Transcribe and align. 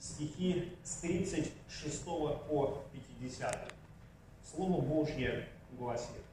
стихи 0.00 0.72
с 0.82 0.96
36 0.96 2.04
по 2.04 2.82
50. 3.20 3.74
Слово 4.42 4.80
Божье 4.80 5.46
гласит. 5.72 6.24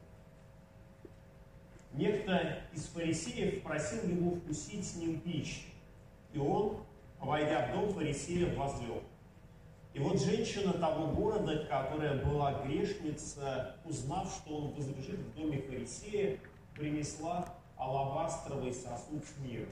Некто 1.94 2.60
из 2.74 2.86
фарисеев 2.86 3.64
просил 3.64 4.04
его 4.10 4.36
вкусить 4.36 4.86
с 4.86 4.96
ним 4.96 5.20
пищи, 5.20 5.66
и 6.34 6.40
он, 6.40 6.78
войдя 7.20 7.68
в 7.68 7.74
дом 7.74 7.93
фарисея, 7.93 8.55
возлег. 8.55 9.04
И 9.93 9.99
вот 9.99 10.21
женщина 10.21 10.73
того 10.73 11.07
города, 11.07 11.65
которая 11.65 12.23
была 12.23 12.61
грешница, 12.63 13.75
узнав, 13.84 14.31
что 14.31 14.57
он 14.57 14.73
возлежит 14.73 15.20
в 15.20 15.36
доме 15.36 15.59
фарисея, 15.59 16.39
принесла 16.75 17.55
алабастровый 17.77 18.73
сосуд 18.73 19.23
с 19.25 19.39
миром. 19.39 19.70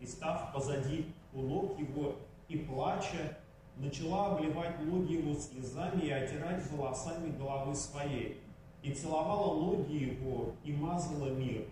И 0.00 0.06
став 0.06 0.52
позади 0.52 1.06
у 1.32 1.42
ног 1.42 1.78
его 1.78 2.16
и 2.52 2.58
плача, 2.58 3.38
начала 3.76 4.36
обливать 4.36 4.78
ноги 4.80 5.14
его 5.14 5.34
слезами 5.34 6.02
и 6.02 6.10
отирать 6.10 6.70
волосами 6.70 7.30
головы 7.36 7.74
своей, 7.74 8.42
и 8.82 8.92
целовала 8.92 9.58
ноги 9.58 9.94
его 9.94 10.52
и 10.62 10.72
мазала 10.72 11.30
мир. 11.30 11.66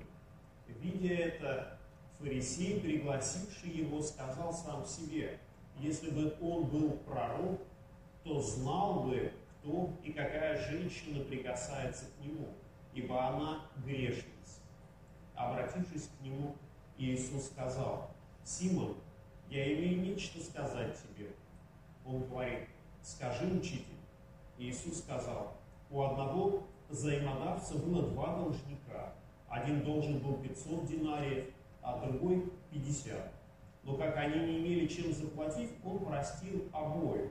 Видя 0.66 1.14
это, 1.14 1.78
фарисей, 2.18 2.80
пригласивший 2.80 3.70
его, 3.70 4.00
сказал 4.00 4.54
сам 4.54 4.86
себе, 4.86 5.38
если 5.78 6.10
бы 6.10 6.34
он 6.40 6.64
был 6.64 6.92
пророк, 7.06 7.60
то 8.24 8.40
знал 8.40 9.04
бы, 9.04 9.32
кто 9.58 9.90
и 10.02 10.12
какая 10.12 10.58
женщина 10.70 11.22
прикасается 11.24 12.06
к 12.06 12.24
нему, 12.24 12.48
ибо 12.94 13.28
она 13.28 13.60
грешница. 13.84 14.24
Обратившись 15.34 16.08
к 16.08 16.24
нему, 16.24 16.54
Иисус 16.96 17.46
сказал, 17.46 18.10
«Симон, 18.44 18.96
я 19.50 19.74
имею 19.74 20.00
нечто 20.00 20.40
сказать 20.40 20.96
тебе». 21.02 21.30
Он 22.06 22.22
говорит, 22.24 22.68
«Скажи, 23.02 23.46
учитель». 23.46 23.84
Иисус 24.58 25.00
сказал, 25.00 25.54
«У 25.90 26.02
одного 26.02 26.62
взаимодавца 26.88 27.78
было 27.78 28.02
два 28.02 28.36
должника. 28.36 29.14
Один 29.48 29.82
должен 29.82 30.18
был 30.18 30.34
500 30.34 30.86
динариев, 30.86 31.46
а 31.82 31.98
другой 32.06 32.52
50. 32.70 33.32
Но 33.82 33.96
как 33.96 34.16
они 34.16 34.38
не 34.40 34.58
имели 34.58 34.86
чем 34.86 35.12
заплатить, 35.12 35.70
он 35.84 36.00
простил 36.00 36.68
обоих. 36.72 37.30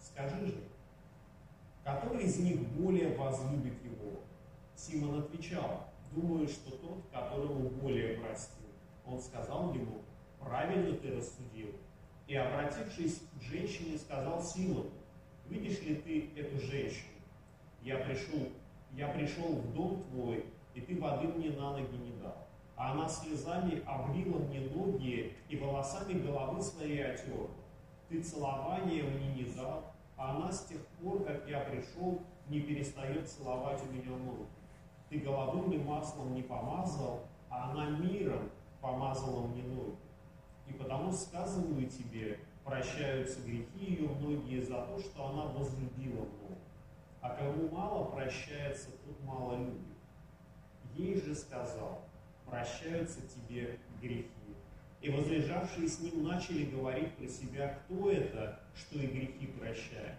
Скажи 0.00 0.46
же, 0.46 0.64
который 1.84 2.24
из 2.24 2.38
них 2.38 2.60
более 2.70 3.16
возлюбит 3.16 3.74
его? 3.84 4.20
Симон 4.74 5.20
отвечал, 5.20 5.84
думаю, 6.12 6.48
что 6.48 6.70
тот, 6.72 7.04
которому 7.12 7.68
более 7.70 8.18
простил. 8.18 8.66
Он 9.06 9.20
сказал 9.20 9.72
ему, 9.74 10.02
правильно 10.44 10.96
ты 10.96 11.16
рассудил. 11.16 11.68
И, 12.26 12.36
обратившись 12.36 13.22
к 13.38 13.42
женщине, 13.42 13.98
сказал 13.98 14.42
Симону, 14.42 14.90
видишь 15.48 15.80
ли 15.82 15.96
ты 15.96 16.30
эту 16.40 16.58
женщину? 16.60 17.08
Я 17.82 17.98
пришел, 17.98 18.48
я 18.92 19.08
пришел 19.08 19.56
в 19.56 19.74
дом 19.74 20.02
твой, 20.04 20.44
и 20.74 20.80
ты 20.80 21.00
воды 21.00 21.28
мне 21.28 21.50
на 21.50 21.72
ноги 21.72 21.96
не 21.96 22.12
дал. 22.22 22.46
А 22.76 22.92
она 22.92 23.08
слезами 23.08 23.82
облила 23.84 24.38
мне 24.38 24.60
ноги 24.60 25.34
и 25.48 25.56
волосами 25.56 26.14
головы 26.14 26.62
своей 26.62 27.04
отерла. 27.04 27.48
Ты 28.08 28.22
целования 28.22 29.02
мне 29.02 29.34
не 29.34 29.44
дал, 29.54 29.92
а 30.16 30.36
она 30.36 30.52
с 30.52 30.64
тех 30.66 30.80
пор, 31.00 31.24
как 31.24 31.48
я 31.48 31.60
пришел, 31.60 32.22
не 32.48 32.60
перестает 32.60 33.28
целовать 33.28 33.80
у 33.82 33.92
меня 33.92 34.16
ноги. 34.16 34.46
Ты 35.08 35.18
головным 35.18 35.84
маслом 35.84 36.34
не 36.34 36.42
помазал, 36.42 37.20
а 37.50 37.70
она 37.70 37.90
миром 37.90 38.50
помазала 38.80 39.46
мне 39.46 39.62
ноги. 39.62 39.96
И 40.68 40.72
потому 40.72 41.12
сказываю 41.12 41.86
тебе, 41.88 42.38
прощаются 42.64 43.40
грехи 43.42 43.66
ее 43.78 44.08
многие 44.08 44.60
за 44.60 44.82
то, 44.86 44.98
что 44.98 45.28
она 45.28 45.44
возлюбила 45.46 46.24
много. 46.24 46.58
А 47.20 47.30
кому 47.30 47.68
мало 47.68 48.10
прощается, 48.10 48.90
тот 49.04 49.20
мало 49.24 49.58
любит. 49.58 49.96
Ей 50.94 51.20
же 51.20 51.34
сказал, 51.34 52.02
прощаются 52.46 53.20
тебе 53.28 53.78
грехи. 54.00 54.28
И 55.00 55.10
возлежавшие 55.10 55.88
с 55.88 56.00
ним 56.00 56.24
начали 56.24 56.64
говорить 56.64 57.16
про 57.16 57.26
себя, 57.26 57.78
кто 57.84 58.10
это, 58.10 58.60
что 58.74 58.98
и 58.98 59.06
грехи 59.06 59.46
прощает. 59.46 60.16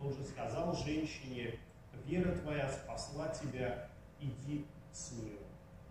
Он 0.00 0.12
же 0.12 0.24
сказал 0.24 0.74
женщине, 0.74 1.58
вера 2.06 2.34
твоя 2.36 2.68
спасла 2.70 3.28
тебя, 3.28 3.88
иди 4.20 4.66
с 4.92 5.12
миром. 5.12 5.38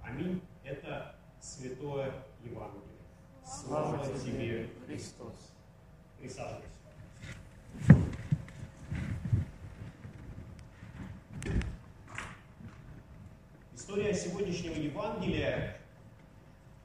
Аминь. 0.02 0.42
Это 0.64 1.16
Святое 1.40 2.14
Евангелие. 2.44 2.89
Слава, 3.50 3.98
тебе, 4.06 4.70
Христос. 4.86 5.34
Присаживайся. 6.20 6.68
История 13.74 14.14
сегодняшнего 14.14 14.76
Евангелия 14.76 15.78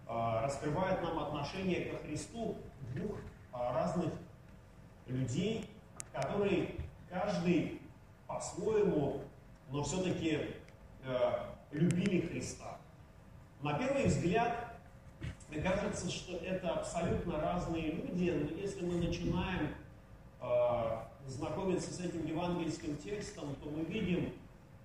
э, 0.09 0.41
раскрывает 0.43 1.03
нам 1.03 1.19
отношение 1.19 1.85
ко 1.85 1.99
Христу 1.99 2.57
двух 2.95 3.19
э, 3.19 3.19
разных 3.53 4.15
людей, 5.07 5.69
которые 6.15 6.77
каждый 7.11 7.83
по-своему, 8.27 9.21
но 9.71 9.83
все-таки 9.83 10.41
э, 11.03 11.33
любили 11.73 12.27
Христа. 12.27 12.79
На 13.61 13.79
первый 13.79 14.07
взгляд 14.07 14.64
мне 15.55 15.63
кажется, 15.63 16.11
что 16.11 16.37
это 16.39 16.71
абсолютно 16.71 17.41
разные 17.41 17.93
люди, 17.93 18.31
но 18.31 18.61
если 18.61 18.85
мы 18.85 18.97
начинаем 18.97 19.73
э, 20.41 20.99
знакомиться 21.29 21.93
с 21.93 22.01
этим 22.01 22.27
евангельским 22.27 22.97
текстом, 22.97 23.55
то 23.63 23.71
мы 23.71 23.85
видим 23.85 24.33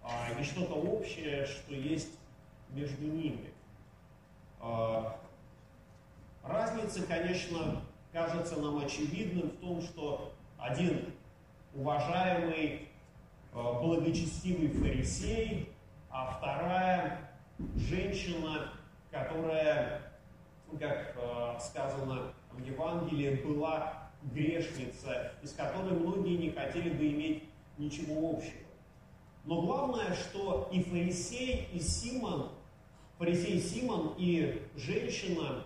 э, 0.03 0.37
не 0.37 0.43
что-то 0.43 0.75
общее, 0.75 1.47
что 1.47 1.73
есть 1.73 2.11
между 2.69 3.03
ними. 3.03 3.49
Э, 4.61 5.05
разница, 6.43 7.01
конечно, 7.07 7.81
кажется 8.13 8.59
нам 8.59 8.77
очевидным 8.77 9.49
в 9.49 9.57
том, 9.57 9.81
что 9.81 10.33
один 10.59 11.13
уважаемый, 11.73 12.89
э, 13.53 13.73
благочестивый 13.81 14.67
фарисей, 14.67 15.69
а 16.11 16.37
вторая 16.37 17.31
женщина, 17.75 18.71
которая 19.09 20.09
как 20.77 21.15
э, 21.15 21.59
сказано 21.59 22.33
в 22.51 22.63
Евангелии, 22.63 23.41
была 23.43 24.09
грешница, 24.23 25.31
из 25.41 25.53
которой 25.53 25.93
многие 25.93 26.37
не 26.37 26.51
хотели 26.51 26.89
бы 26.89 27.07
иметь 27.07 27.43
ничего 27.77 28.31
общего. 28.31 28.67
Но 29.45 29.61
главное, 29.61 30.13
что 30.13 30.69
и 30.71 30.83
фарисей, 30.83 31.69
и 31.73 31.79
Симон, 31.79 32.49
фарисей 33.17 33.59
Симон 33.59 34.13
и 34.17 34.61
женщина 34.75 35.63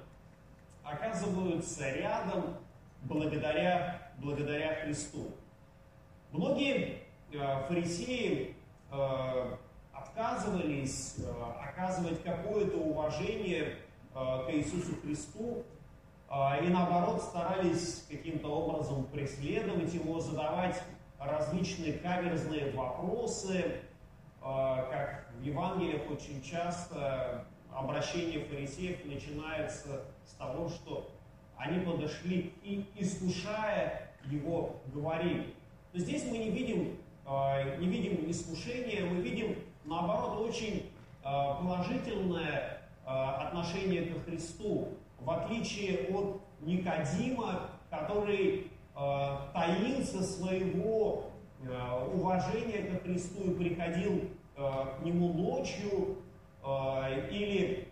оказываются 0.84 1.90
рядом 1.90 2.58
благодаря, 3.02 4.12
благодаря 4.20 4.76
Христу. 4.76 5.32
Многие 6.32 7.00
э, 7.32 7.68
фарисеи 7.68 8.56
э, 8.92 9.56
отказывались 9.92 11.18
оказывать 11.62 12.24
какое-то 12.24 12.78
уважение 12.78 13.78
к 14.14 14.46
Иисусу 14.52 14.96
Христу, 15.02 15.64
э, 16.30 16.66
и 16.66 16.70
наоборот 16.70 17.22
старались 17.22 18.06
каким-то 18.10 18.48
образом 18.48 19.06
преследовать 19.06 19.94
его, 19.94 20.20
задавать 20.20 20.82
различные 21.20 21.94
каверзные 21.94 22.72
вопросы, 22.72 23.56
э, 23.56 23.76
как 24.42 25.30
в 25.40 25.44
Евангелиях 25.44 26.10
очень 26.12 26.42
часто 26.44 27.46
обращение 27.72 28.46
фарисеев 28.46 29.04
начинается 29.06 30.02
с 30.26 30.34
того, 30.34 30.70
что 30.70 31.10
они 31.58 31.80
подошли 31.80 32.54
и, 32.64 32.86
искушая 32.96 34.12
его, 34.26 34.82
говорили. 34.94 35.56
Но 35.92 36.00
здесь 36.00 36.26
мы 36.26 36.38
не 36.38 36.50
видим, 36.52 36.98
не 37.80 37.88
видим 37.88 38.30
искушения, 38.30 39.06
мы 39.06 39.22
видим, 39.22 39.56
наоборот, 39.86 40.48
очень 40.50 40.92
положительное 41.22 42.73
отношение 43.06 44.06
ко 44.06 44.20
Христу, 44.22 44.90
в 45.20 45.30
отличие 45.30 46.08
от 46.10 46.42
Никодима, 46.62 47.70
который 47.90 48.68
э, 48.96 49.38
таился 49.54 50.24
своего 50.24 51.26
э, 51.62 52.08
уважения 52.14 52.84
ко 52.84 53.00
Христу 53.04 53.52
и 53.52 53.54
приходил 53.56 54.30
к 54.56 55.04
нему 55.04 55.34
ночью, 55.34 56.18
или 57.32 57.88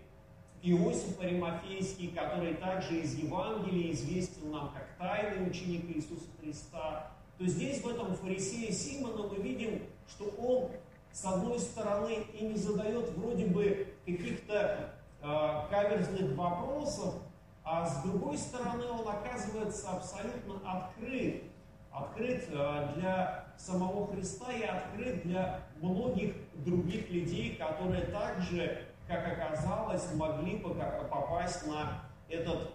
Иосиф 0.64 1.20
Аримафейский, 1.20 2.10
который 2.10 2.54
также 2.54 3.00
из 3.00 3.16
Евангелия 3.16 3.92
известен 3.94 4.52
нам 4.52 4.72
как 4.72 4.96
тайный 5.00 5.50
ученик 5.50 5.86
Иисуса 5.90 6.30
Христа, 6.40 7.12
то 7.40 7.48
здесь 7.48 7.82
в 7.82 7.90
этом 7.90 8.14
фарисее 8.16 8.72
Симона 8.72 9.28
мы 9.28 9.38
видим, 9.38 9.82
что 10.08 10.26
он 10.38 10.70
с 11.12 11.26
одной 11.26 11.60
стороны 11.60 12.20
и 12.40 12.46
не 12.46 12.56
задает 12.56 13.10
вроде 13.18 13.46
бы 13.46 13.88
каких-то 14.06 14.54
э, 14.54 14.90
каверзных 15.22 16.36
вопросов, 16.36 17.16
а 17.64 17.86
с 17.86 18.04
другой 18.04 18.38
стороны 18.38 18.86
он 18.86 19.08
оказывается 19.08 19.92
абсолютно 19.92 20.56
открыт 20.66 21.44
открыт 21.92 22.50
для 22.50 23.46
самого 23.58 24.08
Христа 24.08 24.52
и 24.52 24.64
открыт 24.64 25.24
для 25.24 25.62
многих 25.82 26.36
других 26.66 27.10
людей, 27.12 27.56
которые 27.56 28.06
также, 28.06 28.86
как 29.08 29.28
оказалось, 29.28 30.14
могли 30.16 30.58
попасть 30.60 31.68
на 31.68 32.04
этот 32.30 32.72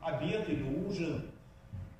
обед 0.00 0.48
или 0.48 0.86
ужин. 0.86 1.30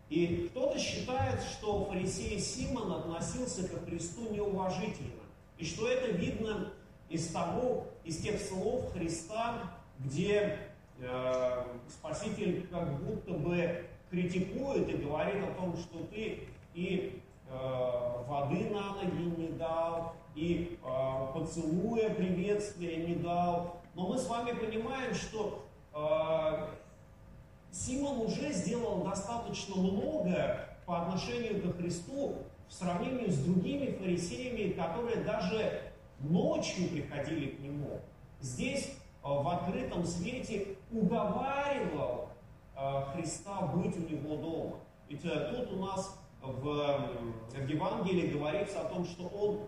И 0.09 0.49
кто-то 0.51 0.79
считает, 0.79 1.43
что 1.43 1.87
фарисей 1.87 2.39
Симон 2.39 2.93
относился 2.93 3.67
к 3.67 3.85
Христу 3.85 4.31
неуважительно. 4.33 5.23
И 5.59 5.65
что 5.65 5.89
это 5.89 6.13
видно 6.13 6.73
из 7.09 7.29
того, 7.29 7.87
из 8.05 8.19
тех 8.19 8.41
слов 8.41 8.93
Христа, 8.93 9.73
где 9.99 10.59
э, 11.01 11.65
Спаситель 11.89 12.67
как 12.69 13.01
будто 13.03 13.33
бы 13.33 13.85
критикует 14.11 14.89
и 14.89 14.97
говорит 14.97 15.43
о 15.45 15.55
том, 15.61 15.77
что 15.77 16.05
ты 16.11 16.49
и 16.75 17.21
э, 17.49 18.25
воды 18.27 18.71
на 18.71 18.95
ноги 18.95 19.41
не 19.41 19.49
дал, 19.59 20.15
и 20.35 20.79
э, 20.83 21.27
поцелуя 21.33 22.11
приветствия 22.11 22.97
не 22.97 23.17
дал. 23.17 23.81
Но 23.95 24.09
мы 24.09 24.19
с 24.19 24.27
вами 24.27 24.53
понимаем, 24.53 25.15
что 25.15 25.65
э, 25.95 26.69
Симон 27.71 28.21
уже 28.21 28.53
сделал 28.53 29.05
достаточно 29.05 29.77
много 29.77 30.69
по 30.87 31.03
отношению 31.03 31.61
к 31.61 31.77
Христу 31.77 32.37
в 32.69 32.73
сравнении 32.73 33.31
с 33.31 33.39
другими 33.39 33.93
фарисеями, 33.93 34.73
которые 34.73 35.17
даже 35.25 35.83
ночью 36.31 36.88
приходили 36.88 37.49
к 37.49 37.61
нему. 37.61 38.00
Здесь 38.41 38.87
э, 38.87 38.93
в 39.23 39.49
открытом 39.49 40.05
свете 40.05 40.76
уговаривал 40.93 42.29
э, 42.76 43.03
Христа 43.12 43.62
быть 43.69 43.97
у 43.97 44.00
него 44.00 44.37
дома. 44.37 44.76
Ведь 45.09 45.25
э, 45.25 45.55
тут 45.55 45.73
у 45.73 45.85
нас 45.85 46.19
в, 46.43 46.62
в 46.62 47.69
Евангелии 47.69 48.32
говорится 48.32 48.81
о 48.81 48.85
том, 48.85 49.05
что 49.06 49.25
он 49.29 49.61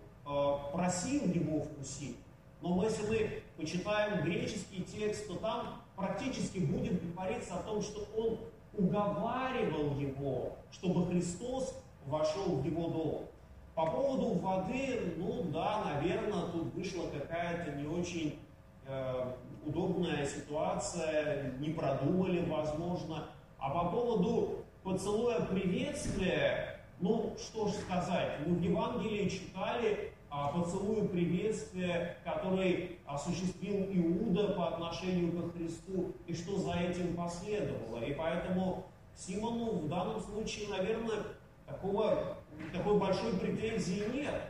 просил 0.72 1.24
его 1.24 1.62
вкусить. 1.62 2.16
Но 2.60 2.82
если 2.82 3.06
мы 3.06 3.42
почитаем 3.56 4.24
греческий 4.24 4.82
текст, 4.82 5.28
то 5.28 5.36
там 5.36 5.82
практически 5.94 6.58
будет 6.58 7.00
говориться 7.14 7.54
о 7.54 7.62
том, 7.62 7.80
что 7.80 8.06
он 8.16 8.38
уговаривал 8.76 9.96
его, 9.98 10.56
чтобы 10.72 11.06
Христос 11.06 11.74
вошел 12.06 12.56
в 12.56 12.64
его 12.64 12.88
дом. 12.88 13.28
По 13.76 13.84
поводу 13.84 14.28
воды, 14.38 15.12
ну 15.18 15.42
да, 15.52 15.84
наверное, 15.84 16.46
тут 16.50 16.72
вышла 16.74 17.08
какая-то 17.10 17.72
не 17.72 17.86
очень 17.86 18.38
э, 18.86 19.32
удобная 19.66 20.24
ситуация, 20.24 21.52
не 21.58 21.68
продумали, 21.68 22.42
возможно. 22.48 23.24
А 23.58 23.68
по 23.68 23.90
поводу 23.90 24.64
поцелуя 24.82 25.40
приветствия, 25.42 26.80
ну 27.00 27.34
что 27.36 27.68
ж 27.68 27.72
сказать, 27.72 28.38
мы 28.46 28.54
в 28.54 28.62
Евангелии 28.62 29.28
читали 29.28 30.10
а, 30.30 30.48
поцелуя 30.48 31.06
приветствия, 31.06 32.16
который 32.24 32.98
осуществил 33.04 33.88
Иуда 33.92 34.54
по 34.54 34.68
отношению 34.68 35.32
к 35.32 35.54
Христу, 35.54 36.14
и 36.26 36.34
что 36.34 36.56
за 36.56 36.78
этим 36.78 37.14
последовало. 37.14 38.02
И 38.02 38.14
поэтому 38.14 38.86
Симону 39.14 39.80
в 39.80 39.88
данном 39.88 40.20
случае, 40.20 40.68
наверное, 40.70 41.24
такого, 41.66 42.36
такой 42.72 42.98
большой 42.98 43.34
претензии 43.34 44.04
нет. 44.12 44.42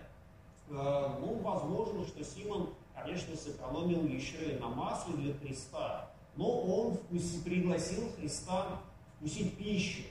А, 0.70 1.18
ну, 1.20 1.34
возможно, 1.38 2.06
что 2.06 2.24
Симон, 2.24 2.70
конечно, 2.94 3.36
сэкономил 3.36 4.04
еще 4.06 4.56
и 4.56 4.58
на 4.58 4.68
масле 4.68 5.14
для 5.14 5.34
Христа, 5.34 6.10
но 6.36 6.60
он 6.60 6.94
вкуси, 6.94 7.42
пригласил 7.42 8.10
Христа 8.18 8.80
вкусить 9.16 9.56
пищу. 9.56 10.02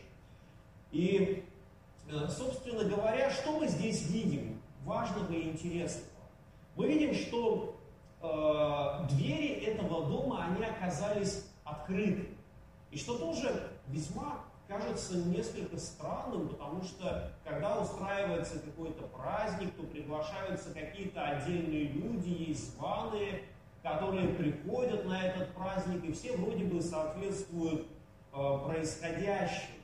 И, 0.92 1.44
э, 2.10 2.28
собственно 2.30 2.84
говоря, 2.84 3.30
что 3.30 3.60
мы 3.60 3.68
здесь 3.68 4.10
видим? 4.10 4.56
важного 4.86 5.32
и 5.34 5.50
интересного. 5.50 6.08
Мы 6.76 6.88
видим, 6.88 7.14
что 7.14 7.76
э, 8.22 9.08
двери 9.10 9.66
этого 9.66 10.08
дома, 10.08 10.46
они 10.46 10.64
оказались 10.64 11.46
открыты. 11.64 12.30
И 12.92 12.98
что 12.98 13.18
тоже 13.18 13.72
весьма 13.88 14.45
кажется 14.68 15.18
несколько 15.18 15.78
странным, 15.78 16.50
потому 16.50 16.84
что 16.84 17.32
когда 17.44 17.80
устраивается 17.80 18.60
какой-то 18.60 19.04
праздник, 19.08 19.74
то 19.76 19.84
приглашаются 19.84 20.74
какие-то 20.74 21.24
отдельные 21.24 21.86
люди, 21.86 22.30
есть 22.30 22.76
званые, 22.76 23.44
которые 23.84 24.30
приходят 24.30 25.06
на 25.06 25.22
этот 25.22 25.54
праздник, 25.54 26.04
и 26.04 26.12
все 26.14 26.36
вроде 26.38 26.66
бы 26.66 26.82
соответствуют 26.82 27.88
э, 28.34 28.60
происходящему. 28.66 29.76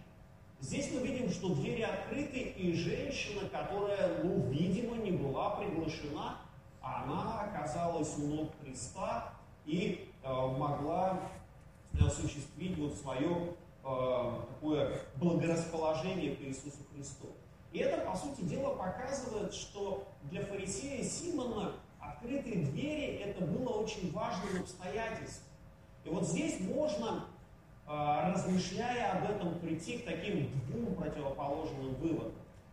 Здесь 0.60 0.92
мы 0.92 1.08
видим, 1.08 1.30
что 1.30 1.54
двери 1.56 1.82
открыты, 1.82 2.40
и 2.40 2.74
женщина, 2.74 3.48
которая, 3.50 4.24
ну, 4.24 4.48
видимо, 4.50 4.96
не 4.98 5.12
была 5.12 5.52
приглашена, 5.52 6.38
она 6.82 7.42
оказалась 7.42 8.16
у 8.18 8.28
ног 8.28 8.52
Христа 8.62 9.34
и 9.66 10.12
э, 10.24 10.30
могла 10.30 11.20
осуществить 12.00 12.78
вот 12.78 12.96
свое 12.96 13.28
э, 13.30 13.54
такое 13.82 15.00
благорасположение 15.16 16.36
к 16.36 16.42
Иисусу 16.42 16.78
Христу. 16.94 17.28
И 17.72 17.80
это, 17.80 18.06
по 18.06 18.16
сути 18.16 18.42
дела, 18.42 18.76
показывает, 18.76 19.54
что 19.54 20.08
для 20.24 20.44
фарисея 20.46 21.04
Симона 21.04 21.74
открытые 22.00 22.66
двери– 22.66 23.16
это 23.26 23.46
было 23.46 23.70
очень 23.70 24.12
важным 24.12 24.62
обстоятельством. 24.62 25.48
И 26.04 26.10
вот 26.10 26.28
здесь 26.28 26.60
можно 26.60 27.26
а, 27.94 28.32
размышляя 28.32 29.18
об 29.18 29.30
этом, 29.30 29.60
прийти 29.60 29.98
к 29.98 30.06
таким 30.06 30.50
двум 30.68 30.96
противоположным 30.96 31.94
выводам. 31.96 32.32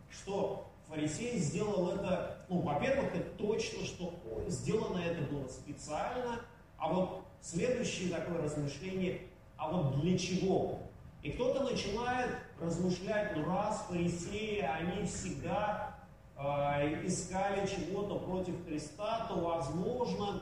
Что 0.09 0.71
фарисей 0.87 1.37
сделал 1.39 1.89
это, 1.89 2.37
ну, 2.47 2.61
во-первых, 2.61 3.13
это 3.13 3.29
точно, 3.37 3.85
что 3.85 4.13
сделано 4.47 4.99
это 4.99 5.21
было 5.29 5.47
специально, 5.47 6.41
а 6.77 6.93
вот 6.93 7.21
следующее 7.41 8.15
такое 8.15 8.41
размышление, 8.41 9.21
а 9.57 9.69
вот 9.69 9.99
для 9.99 10.17
чего? 10.17 10.79
И 11.21 11.31
кто-то 11.31 11.63
начинает 11.63 12.31
размышлять, 12.61 13.35
ну 13.35 13.45
раз 13.45 13.85
фарисеи, 13.89 14.59
они 14.61 15.05
всегда 15.05 15.97
э, 16.37 17.05
искали 17.05 17.67
чего-то 17.67 18.19
против 18.19 18.65
Христа, 18.65 19.25
то 19.27 19.35
возможно, 19.35 20.41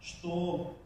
что 0.00 0.76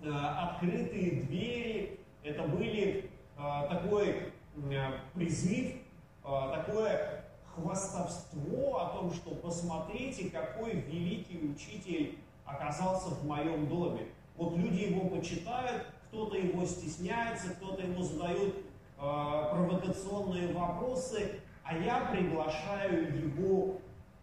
э, 0.00 0.10
открытые 0.10 1.22
двери 1.22 2.00
это 2.24 2.42
были 2.42 3.10
э, 3.36 3.68
такой 3.68 4.32
э, 4.56 4.90
призыв, 5.14 5.76
э, 6.24 6.52
такое 6.54 7.24
хвастовство 7.54 8.80
о 8.80 8.88
том, 8.96 9.12
что 9.14 9.30
посмотрите, 9.36 10.30
какой 10.30 10.74
великий 10.74 11.38
учитель 11.48 12.18
оказался 12.44 13.10
в 13.10 13.24
моем 13.24 13.68
доме. 13.68 14.08
Вот 14.36 14.56
люди 14.56 14.84
его 14.84 15.08
почитают, 15.08 15.86
кто-то 16.08 16.36
его 16.36 16.64
стесняется, 16.64 17.50
кто-то 17.50 17.82
ему 17.82 18.02
задает 18.02 18.54
провокационные 19.00 20.52
вопросы, 20.52 21.40
а 21.64 21.76
я 21.76 22.00
приглашаю 22.12 23.16
его 23.26 23.78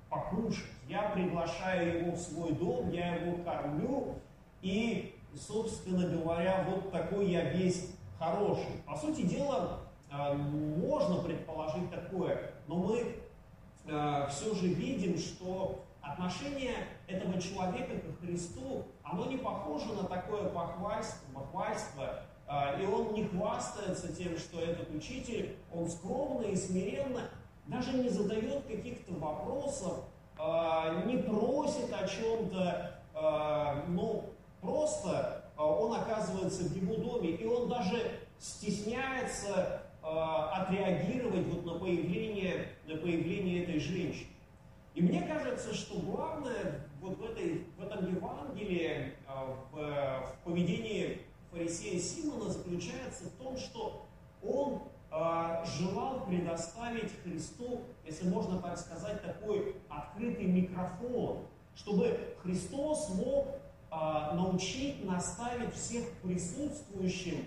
покушать, 0.09 0.65
я 0.87 1.09
приглашаю 1.09 2.01
его 2.01 2.11
в 2.15 2.19
свой 2.19 2.53
дом, 2.53 2.91
я 2.91 3.15
его 3.15 3.43
кормлю, 3.43 4.15
и 4.61 5.15
собственно 5.35 6.07
говоря, 6.07 6.65
вот 6.69 6.91
такой 6.91 7.29
я 7.31 7.51
весь 7.51 7.91
хороший. 8.19 8.81
По 8.85 8.95
сути 8.95 9.21
дела, 9.21 9.79
а, 10.11 10.33
можно 10.33 11.21
предположить 11.23 11.89
такое, 11.91 12.51
но 12.67 12.75
мы 12.75 13.15
а, 13.89 14.27
все 14.27 14.53
же 14.55 14.67
видим, 14.67 15.17
что 15.17 15.83
отношение 16.01 16.73
этого 17.07 17.39
человека 17.41 17.99
к 17.99 18.25
Христу, 18.25 18.85
оно 19.03 19.25
не 19.25 19.37
похоже 19.37 19.93
на 19.93 20.03
такое 20.03 20.49
похвальство, 20.49 21.27
похвальство 21.33 22.21
и 22.49 22.85
он 22.85 23.13
не 23.13 23.25
хвастается 23.25 24.15
тем, 24.15 24.37
что 24.37 24.59
этот 24.59 24.89
учитель, 24.95 25.55
он 25.73 25.89
скромно 25.89 26.43
и 26.43 26.55
смиренно, 26.55 27.23
даже 27.67 27.91
не 27.97 28.09
задает 28.09 28.65
каких-то 28.65 29.13
вопросов, 29.15 30.05
не 31.05 31.17
просит 31.17 31.91
о 31.91 32.07
чем-то, 32.07 33.83
ну, 33.89 34.37
Просто 34.61 35.45
а, 35.55 35.65
он 35.65 35.93
оказывается 35.93 36.63
в 36.63 36.75
его 36.75 36.95
доме, 36.95 37.31
и 37.31 37.45
он 37.45 37.69
даже 37.69 38.19
стесняется 38.39 39.83
а, 40.01 40.63
отреагировать 40.63 41.45
вот 41.47 41.65
на 41.65 41.79
появление, 41.79 42.69
на 42.85 42.97
появление 42.97 43.63
этой 43.63 43.79
женщины. 43.79 44.27
И 44.95 45.01
мне 45.01 45.21
кажется, 45.21 45.75
что 45.75 45.99
главное 45.99 46.87
вот 46.99 47.17
в, 47.17 47.23
этой, 47.23 47.65
в 47.77 47.83
этом 47.83 48.13
Евангелии, 48.13 49.13
а, 49.27 49.55
в, 49.71 49.75
в 49.75 50.43
поведении 50.43 51.21
фарисея 51.51 51.99
Симона 51.99 52.49
заключается 52.49 53.25
в 53.25 53.43
том, 53.43 53.57
что 53.57 54.05
он 54.43 54.81
желал 55.65 56.25
предоставить 56.27 57.11
Христу, 57.23 57.81
если 58.05 58.27
можно 58.29 58.61
так 58.61 58.77
сказать, 58.77 59.21
такой 59.23 59.77
открытый 59.89 60.45
микрофон, 60.45 61.45
чтобы 61.75 62.35
Христос 62.43 63.09
мог 63.15 63.47
а, 63.89 64.33
научить, 64.33 65.05
наставить 65.05 65.73
всех 65.73 66.09
присутствующим 66.23 67.45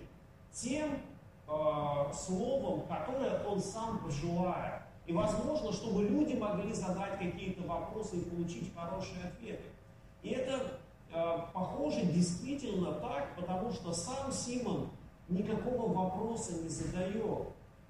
тем, 0.52 0.98
а, 1.46 2.12
словом, 2.12 2.86
которое 2.86 3.44
он 3.44 3.60
сам 3.60 3.98
пожелает. 3.98 4.82
И 5.06 5.12
возможно, 5.12 5.72
чтобы 5.72 6.04
люди 6.04 6.34
могли 6.34 6.72
задать 6.72 7.18
какие-то 7.18 7.62
вопросы 7.68 8.16
и 8.16 8.30
получить 8.30 8.72
хорошие 8.74 9.24
ответы. 9.24 9.59
Похоже 11.90 12.06
действительно 12.06 12.92
так, 12.92 13.34
потому 13.34 13.72
что 13.72 13.92
сам 13.92 14.30
Симон 14.30 14.90
никакого 15.28 15.92
вопроса 15.92 16.52
не 16.62 16.68
задает, 16.68 17.48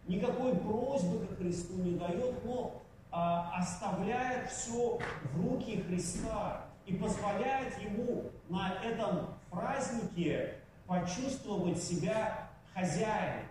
никакой 0.09 0.57
просьбы 0.57 1.27
к 1.27 1.37
Христу 1.37 1.75
не 1.75 1.99
дает, 1.99 2.43
но 2.47 2.81
э, 3.13 3.17
оставляет 3.61 4.51
все 4.51 4.99
в 5.35 5.47
руки 5.47 5.83
Христа 5.83 6.65
и 6.87 6.95
позволяет 6.95 7.79
ему 7.79 8.25
на 8.49 8.73
этом 8.83 9.35
празднике 9.51 10.55
почувствовать 10.87 11.83
себя 11.83 12.49
хозяином. 12.73 13.45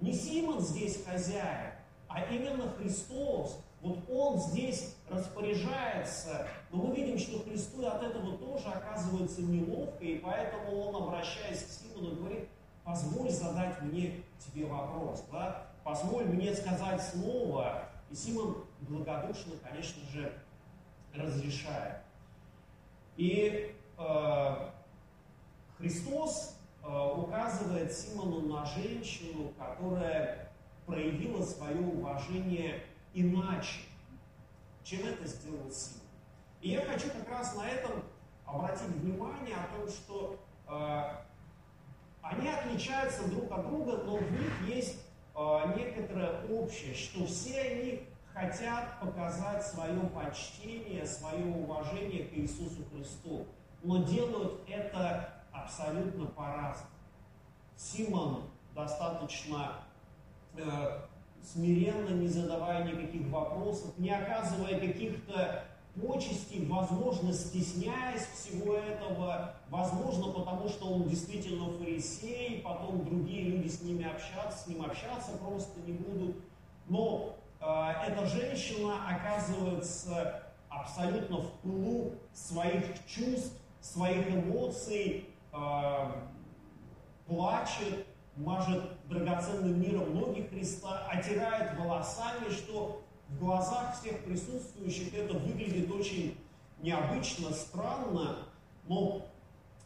Не 0.00 0.14
Симон 0.14 0.60
здесь 0.60 1.04
хозяин, 1.04 1.72
а 2.08 2.24
именно 2.32 2.66
Христос. 2.78 3.60
Вот 3.82 3.98
Он 4.08 4.38
здесь 4.38 4.96
распоряжается, 5.10 6.48
но 6.72 6.82
мы 6.82 6.94
видим, 6.94 7.18
что 7.18 7.42
Христу 7.42 7.84
от 7.86 8.02
этого 8.02 8.36
тоже 8.38 8.68
оказывается 8.68 9.42
неловко, 9.42 10.04
и 10.04 10.18
поэтому 10.18 10.80
Он, 10.82 11.02
обращаясь 11.02 11.64
к 11.64 11.68
Симону, 11.68 12.14
говорит, 12.14 12.48
позволь 12.84 13.30
задать 13.30 13.80
мне 13.82 14.22
тебе 14.38 14.66
вопрос, 14.66 15.24
да? 15.32 15.66
позволь 15.84 16.24
мне 16.26 16.54
сказать 16.54 17.02
слово. 17.02 17.88
И 18.10 18.14
Симон 18.14 18.64
благодушно, 18.80 19.54
конечно 19.62 20.02
же, 20.10 20.32
разрешает. 21.14 21.98
И 23.16 23.74
э, 23.98 24.70
Христос 25.78 26.56
э, 26.82 27.12
указывает 27.16 27.92
Симону 27.92 28.42
на 28.42 28.64
женщину, 28.64 29.52
которая 29.58 30.50
проявила 30.86 31.44
свое 31.44 31.80
уважение 31.80 32.82
иначе, 33.12 33.80
чем 34.84 35.06
это 35.06 35.26
сделал 35.26 35.70
Симон. 35.70 36.09
И 36.60 36.70
я 36.70 36.82
хочу 36.82 37.08
как 37.10 37.28
раз 37.30 37.54
на 37.56 37.68
этом 37.68 38.02
обратить 38.44 38.88
внимание 38.88 39.56
о 39.56 39.76
том, 39.76 39.88
что 39.88 40.38
э, 40.68 41.02
они 42.22 42.48
отличаются 42.48 43.28
друг 43.28 43.50
от 43.50 43.66
друга, 43.66 44.02
но 44.04 44.16
в 44.16 44.32
них 44.32 44.68
есть 44.76 45.00
э, 45.34 45.58
некоторое 45.76 46.44
общее, 46.48 46.94
что 46.94 47.24
все 47.26 47.60
они 47.60 48.02
хотят 48.32 49.00
показать 49.00 49.66
свое 49.66 50.00
почтение, 50.14 51.06
свое 51.06 51.46
уважение 51.46 52.24
к 52.24 52.34
Иисусу 52.34 52.84
Христу, 52.92 53.46
но 53.82 54.04
делают 54.04 54.60
это 54.68 55.32
абсолютно 55.52 56.26
по-разному. 56.26 56.90
Симон 57.76 58.42
достаточно 58.74 59.80
э, 60.56 60.62
смиренно, 61.42 62.10
не 62.10 62.28
задавая 62.28 62.84
никаких 62.84 63.28
вопросов, 63.28 63.96
не 63.96 64.10
оказывая 64.10 64.78
каких-то 64.78 65.64
почестей, 65.94 66.66
возможно, 66.66 67.32
стесняясь 67.32 68.26
всего 68.34 68.74
этого, 68.74 69.54
возможно, 69.68 70.32
потому 70.32 70.68
что 70.68 70.86
он 70.86 71.08
действительно 71.08 71.70
фарисей, 71.78 72.60
потом 72.62 73.04
другие 73.04 73.42
люди 73.50 73.68
с 73.68 73.82
ними 73.82 74.04
общаться, 74.04 74.64
с 74.64 74.66
ним 74.66 74.82
общаться 74.82 75.32
просто 75.38 75.80
не 75.80 75.92
будут. 75.92 76.36
Но 76.88 77.36
э, 77.60 77.92
эта 78.06 78.26
женщина 78.26 78.94
оказывается 79.08 80.42
абсолютно 80.68 81.38
в 81.38 81.50
пылу 81.62 82.14
своих 82.32 82.84
чувств, 83.06 83.56
своих 83.80 84.28
эмоций, 84.28 85.28
э, 85.52 86.12
плачет, 87.26 88.06
мажет 88.36 88.82
драгоценным 89.08 89.80
миром 89.80 90.14
ноги 90.14 90.42
Христа, 90.42 91.06
отирает 91.08 91.78
волосами, 91.78 92.50
что 92.50 93.02
в 93.30 93.38
глазах 93.38 93.98
всех 93.98 94.24
присутствующих 94.24 95.14
это 95.14 95.38
выглядит 95.38 95.90
очень 95.90 96.36
необычно, 96.82 97.52
странно, 97.52 98.38
но, 98.86 99.26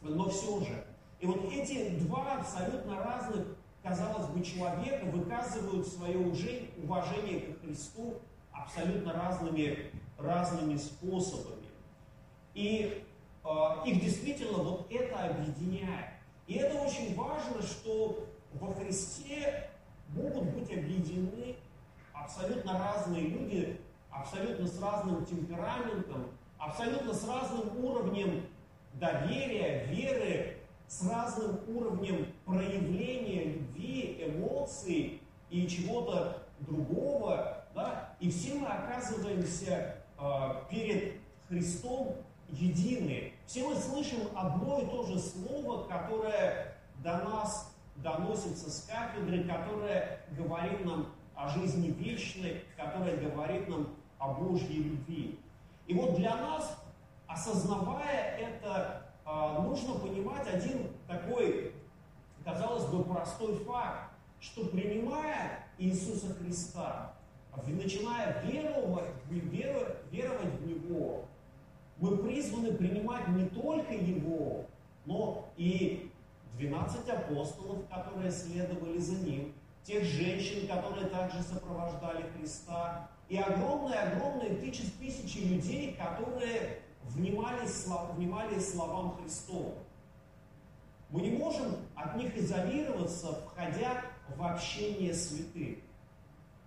но 0.00 0.28
все 0.28 0.60
же. 0.60 0.84
И 1.20 1.26
вот 1.26 1.52
эти 1.52 1.90
два 2.00 2.38
абсолютно 2.38 3.02
разных, 3.02 3.46
казалось 3.82 4.28
бы, 4.28 4.42
человека 4.42 5.04
выказывают 5.06 5.86
свое 5.86 6.18
уважение 6.18 7.40
к 7.40 7.60
Христу 7.60 8.14
абсолютно 8.52 9.12
разными, 9.12 9.90
разными 10.18 10.76
способами. 10.76 11.64
И 12.54 13.04
э, 13.44 13.48
их 13.86 14.00
действительно 14.00 14.58
вот 14.58 14.90
это 14.90 15.18
объединяет. 15.18 16.14
И 16.46 16.54
это 16.54 16.80
очень 16.80 17.14
важно, 17.14 17.62
что 17.62 18.26
во 18.54 18.72
Христе 18.74 19.70
могут 20.08 20.44
быть 20.50 20.70
объединены 20.70 21.56
абсолютно 22.14 22.78
разные 22.78 23.28
люди, 23.28 23.80
абсолютно 24.10 24.66
с 24.66 24.80
разным 24.80 25.24
темпераментом, 25.26 26.30
абсолютно 26.58 27.12
с 27.12 27.28
разным 27.28 27.84
уровнем 27.84 28.46
доверия, 28.94 29.86
веры, 29.86 30.56
с 30.86 31.06
разным 31.08 31.60
уровнем 31.68 32.32
проявления 32.44 33.44
любви, 33.44 34.24
эмоций 34.26 35.20
и 35.50 35.66
чего-то 35.66 36.42
другого, 36.60 37.64
да, 37.74 38.14
и 38.20 38.30
все 38.30 38.54
мы 38.54 38.68
оказываемся 38.68 39.96
э, 40.18 40.50
перед 40.70 41.14
Христом 41.48 42.16
едины. 42.48 43.32
Все 43.46 43.68
мы 43.68 43.74
слышим 43.76 44.20
одно 44.34 44.80
и 44.80 44.86
то 44.86 45.04
же 45.04 45.18
слово, 45.18 45.84
которое 45.88 46.76
до 47.02 47.18
нас 47.18 47.74
доносится 47.96 48.70
с 48.70 48.82
кафедры, 48.82 49.44
которая 49.44 50.20
говорит 50.36 50.84
нам 50.84 51.06
о 51.34 51.48
жизни 51.48 51.88
вечной, 51.88 52.64
которая 52.76 53.16
говорит 53.16 53.68
нам 53.68 53.88
о 54.18 54.34
Божьей 54.34 54.82
любви. 54.82 55.38
И 55.86 55.94
вот 55.94 56.16
для 56.16 56.36
нас, 56.36 56.78
осознавая 57.26 58.36
это, 58.38 59.06
а, 59.24 59.60
нужно 59.62 59.94
понимать 59.94 60.46
один 60.46 60.88
такой, 61.06 61.72
казалось 62.44 62.86
бы, 62.86 63.04
простой 63.04 63.56
факт, 63.64 64.10
что 64.40 64.66
принимая 64.66 65.66
Иисуса 65.78 66.34
Христа, 66.34 67.14
начиная 67.66 68.42
веровать, 68.42 69.10
веровать 69.30 70.54
в 70.60 70.66
Него, 70.66 71.24
мы 71.98 72.18
призваны 72.18 72.72
принимать 72.72 73.28
не 73.28 73.48
только 73.48 73.94
Его, 73.94 74.66
но 75.06 75.48
и 75.56 76.10
12 76.58 77.08
апостолов, 77.08 77.88
которые 77.88 78.30
следовали 78.30 78.98
за 78.98 79.14
ним, 79.24 79.53
тех 79.84 80.04
женщин, 80.04 80.66
которые 80.66 81.06
также 81.08 81.42
сопровождали 81.42 82.24
Христа, 82.36 83.08
и 83.28 83.36
огромные-огромные 83.36 84.56
тысячи, 84.56 84.90
тысячи 85.00 85.38
людей, 85.38 85.94
которые 85.94 86.80
внимали, 87.02 87.66
внимали 88.14 88.58
словам 88.58 89.16
Христовым. 89.16 89.74
Мы 91.10 91.20
не 91.20 91.36
можем 91.36 91.76
от 91.94 92.16
них 92.16 92.36
изолироваться, 92.36 93.38
входя 93.46 94.02
в 94.36 94.42
общение 94.42 95.14
святых. 95.14 95.78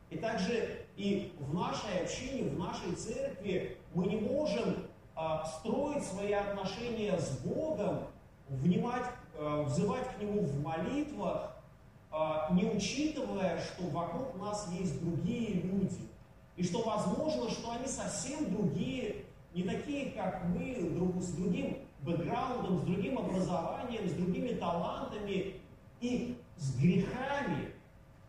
И 0.09 0.17
также 0.17 0.85
и 0.95 1.35
в 1.39 1.53
нашей 1.53 2.03
общине, 2.03 2.49
в 2.49 2.57
нашей 2.57 2.93
церкви 2.95 3.77
мы 3.93 4.05
не 4.05 4.17
можем 4.17 4.87
а, 5.15 5.45
строить 5.45 6.05
свои 6.05 6.31
отношения 6.31 7.17
с 7.19 7.39
Богом, 7.39 8.07
внимать 8.47 9.03
Э, 9.39 9.63
взывать 9.67 10.15
к 10.15 10.19
Нему 10.19 10.41
в 10.41 10.63
молитвах, 10.63 11.56
не 12.51 12.65
учитывая, 12.65 13.61
что 13.61 13.87
вокруг 13.87 14.35
нас 14.37 14.69
есть 14.71 14.99
другие 15.03 15.61
люди. 15.61 16.07
И 16.55 16.63
что 16.63 16.81
возможно, 16.81 17.49
что 17.49 17.71
они 17.71 17.87
совсем 17.87 18.51
другие, 18.51 19.25
не 19.53 19.63
такие, 19.63 20.11
как 20.11 20.43
мы, 20.45 20.89
друг, 20.91 21.21
с 21.21 21.33
другим 21.33 21.77
бэкграундом, 22.01 22.79
с 22.79 22.81
другим 22.81 23.19
образованием, 23.19 24.07
с 24.07 24.13
другими 24.13 24.49
талантами 24.49 25.55
и 26.01 26.37
с 26.57 26.79
грехами, 26.79 27.73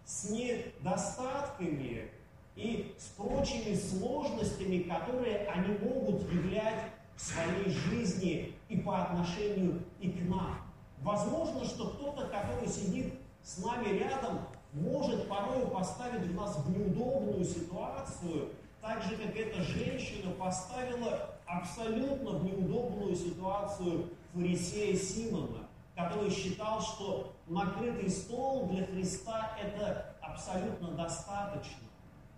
с 0.04 0.30
недостатками 0.30 2.10
и 2.56 2.94
с 2.98 3.04
прочими 3.16 3.74
сложностями, 3.74 4.82
которые 4.82 5.46
они 5.48 5.78
могут 5.78 6.22
являть 6.32 6.90
в 7.16 7.20
своей 7.20 7.70
жизни 7.70 8.54
и 8.68 8.78
по 8.78 9.02
отношению 9.02 9.82
и 10.00 10.10
к 10.10 10.28
нам. 10.28 10.58
Возможно, 10.98 11.64
что 11.64 11.90
кто-то, 11.90 12.26
который 12.28 12.68
сидит 12.68 13.14
с 13.48 13.64
нами 13.64 13.98
рядом, 13.98 14.40
может 14.74 15.26
порой 15.26 15.66
поставить 15.68 16.34
нас 16.34 16.58
в 16.58 16.70
неудобную 16.70 17.42
ситуацию, 17.46 18.50
так 18.82 19.02
же, 19.02 19.16
как 19.16 19.34
эта 19.34 19.62
женщина 19.62 20.32
поставила 20.32 21.30
абсолютно 21.46 22.32
в 22.32 22.44
неудобную 22.44 23.16
ситуацию 23.16 24.10
фарисея 24.34 24.94
Симона, 24.94 25.66
который 25.96 26.30
считал, 26.30 26.82
что 26.82 27.32
накрытый 27.46 28.10
стол 28.10 28.66
для 28.66 28.84
Христа 28.84 29.56
это 29.58 30.14
абсолютно 30.20 30.90
достаточно. 30.90 31.88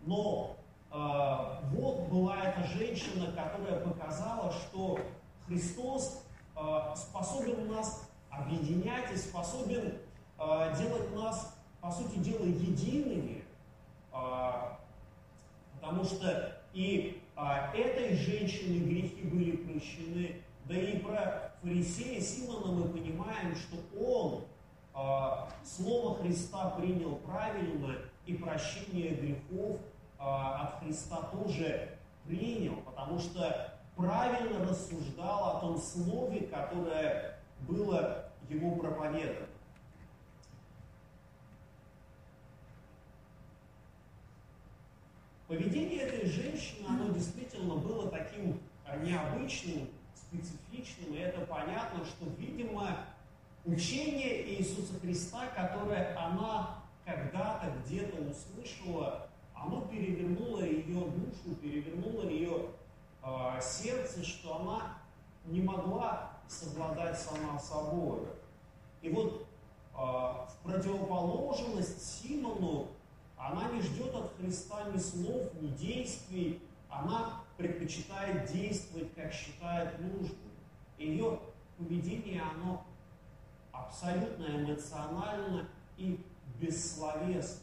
Но 0.03 0.57
э, 0.93 0.97
вот 1.73 2.09
была 2.09 2.37
эта 2.45 2.63
женщина, 2.69 3.33
которая 3.33 3.81
показала, 3.81 4.53
что 4.53 5.01
Христос 5.49 6.23
э, 6.55 6.61
способен 6.95 7.69
нас 7.69 8.09
объединять 8.31 9.13
и 9.13 9.17
способен 9.17 9.99
делать 10.41 11.15
нас 11.15 11.55
по 11.81 11.91
сути 11.91 12.19
дела, 12.19 12.45
едиными, 12.45 13.45
а, 14.13 14.79
потому 15.81 16.05
что 16.05 16.61
и 16.73 17.23
а, 17.37 17.75
этой 17.75 18.17
женщине 18.17 18.81
грехи 18.81 19.23
были 19.23 19.57
прощены, 19.57 20.43
да 20.67 20.79
и 20.79 20.99
про 20.99 21.53
фарисея 21.63 22.21
Симона 22.21 22.73
мы 22.73 22.89
понимаем, 22.89 23.55
что 23.57 23.77
он 23.99 24.45
а, 24.95 25.49
Слово 25.65 26.19
Христа 26.19 26.71
принял 26.71 27.17
правильно, 27.17 27.97
и 28.27 28.35
прощение 28.35 29.15
грехов 29.15 29.81
от 30.19 30.81
Христа 30.81 31.17
тоже 31.33 31.97
принял, 32.27 32.77
потому 32.83 33.19
что 33.19 33.73
правильно 33.97 34.69
рассуждал 34.69 35.57
о 35.57 35.61
том 35.61 35.79
слове, 35.79 36.43
которое 36.43 37.39
было 37.67 38.27
ему 38.51 38.77
проповедано. 38.77 39.47
Поведение 45.51 46.03
этой 46.03 46.29
женщины, 46.29 46.87
оно 46.89 47.13
действительно 47.13 47.75
было 47.75 48.09
таким 48.09 48.61
необычным, 49.03 49.89
специфичным, 50.15 51.13
и 51.13 51.19
это 51.19 51.45
понятно, 51.45 52.05
что, 52.05 52.27
видимо, 52.39 52.99
учение 53.65 54.49
Иисуса 54.49 54.95
Христа, 55.01 55.49
которое 55.49 56.17
она 56.17 56.85
когда-то 57.05 57.73
где-то 57.85 58.23
услышала, 58.31 59.27
оно 59.53 59.81
перевернуло 59.91 60.63
ее 60.63 61.01
душу, 61.01 61.57
перевернуло 61.61 62.31
ее 62.31 62.67
э, 63.25 63.61
сердце, 63.61 64.23
что 64.23 64.61
она 64.61 64.99
не 65.47 65.63
могла 65.63 66.31
совладать 66.47 67.19
сама 67.19 67.59
собой. 67.59 68.21
И 69.03 69.09
вот 69.09 69.49
э, 69.95 69.97
в 69.97 70.53
противоположность 70.63 72.23
Симону 72.23 72.87
она 73.41 73.71
не 73.73 73.81
ждет 73.81 74.15
от 74.15 74.37
Христа 74.37 74.85
ни 74.93 74.99
слов, 74.99 75.51
ни 75.61 75.69
действий, 75.69 76.61
она 76.91 77.43
предпочитает 77.57 78.53
действовать, 78.53 79.15
как 79.15 79.33
считает 79.33 79.99
нужным. 79.99 80.37
Ее 80.99 81.41
поведение, 81.79 82.43
оно 82.43 82.85
абсолютно 83.73 84.45
эмоционально 84.45 85.69
и 85.97 86.21
бессловесно. 86.61 87.61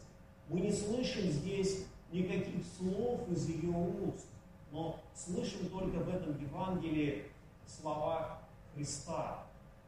Мы 0.48 0.60
не 0.60 0.72
слышим 0.72 1.30
здесь 1.30 1.86
никаких 2.10 2.64
слов 2.76 3.28
из 3.28 3.48
ее 3.48 3.70
уст, 3.70 4.26
но 4.72 4.98
слышим 5.14 5.68
только 5.68 5.98
в 5.98 6.08
этом 6.08 6.40
Евангелии 6.40 7.26
слова 7.66 8.38
Христа, 8.74 9.44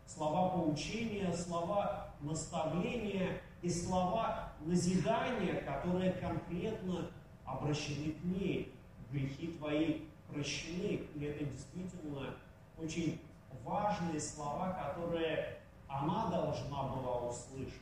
слова 0.07 0.51
поучения, 0.51 1.33
слова 1.33 2.13
наставления 2.21 3.41
и 3.63 3.69
слова 3.69 4.53
назидания, 4.61 5.61
которые 5.63 6.13
конкретно 6.13 7.11
обращены 7.45 8.13
к 8.13 8.25
ней. 8.25 8.75
Грехи 9.11 9.49
твои 9.59 10.03
прощены. 10.29 11.07
И 11.15 11.25
это 11.25 11.45
действительно 11.45 12.35
очень 12.79 13.21
важные 13.65 14.21
слова, 14.21 14.73
которые 14.73 15.59
она 15.89 16.31
должна 16.31 16.85
была 16.85 17.29
услышать. 17.29 17.75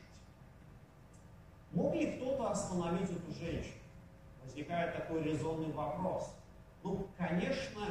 Мог 1.73 1.95
ли 1.95 2.13
кто-то 2.13 2.51
остановить 2.51 3.11
эту 3.11 3.31
женщину? 3.33 3.75
Возникает 4.43 4.97
такой 4.97 5.23
резонный 5.23 5.71
вопрос. 5.73 6.35
Ну, 6.83 7.07
конечно, 7.19 7.83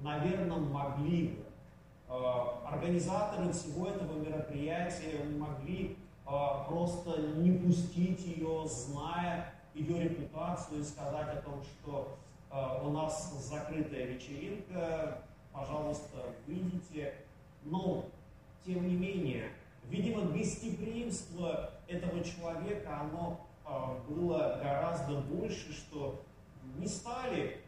наверное, 0.00 0.58
могли 0.58 1.28
бы. 1.28 1.44
Э, 2.08 2.66
организаторы 2.66 3.50
всего 3.52 3.88
этого 3.88 4.18
мероприятия 4.18 5.24
могли 5.24 5.96
просто 6.24 7.20
не 7.36 7.58
пустить 7.58 8.24
ее, 8.26 8.66
зная 8.66 9.52
ее 9.74 10.04
репутацию, 10.04 10.80
и 10.80 10.84
сказать 10.84 11.28
о 11.36 11.42
том, 11.42 11.62
что 11.62 12.16
э, 12.50 12.86
у 12.86 12.90
нас 12.90 13.32
закрытая 13.48 14.06
вечеринка, 14.06 15.22
пожалуйста, 15.52 16.18
выйдите. 16.46 17.14
Но, 17.64 18.04
тем 18.64 18.86
не 18.86 18.94
менее, 18.94 19.50
видимо, 19.84 20.22
гостеприимство 20.30 21.70
этого 21.88 22.22
человека, 22.22 23.00
оно 23.00 23.40
было 24.06 24.60
гораздо 24.62 25.20
больше, 25.22 25.72
что 25.72 26.22
не 26.76 26.86
стали 26.86 27.62